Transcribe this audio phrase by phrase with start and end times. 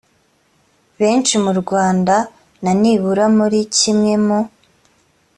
[0.99, 2.15] benshi mu rwanda
[2.63, 4.39] na nibura muri kimwe mu